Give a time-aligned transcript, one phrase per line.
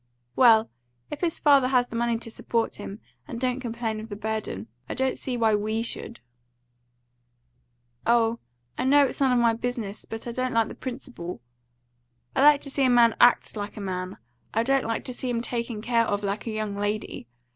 [0.35, 0.71] "Well,
[1.11, 4.67] if his father has the money to support him, and don't complain of the burden,
[4.89, 6.21] I don't see why WE should."
[8.07, 8.39] "Oh,
[8.79, 11.39] I know it's none of my business, but I don't like the principle.
[12.35, 14.17] I like to see a man ACT like a man.
[14.55, 17.27] I don't like to see him taken care of like a young lady.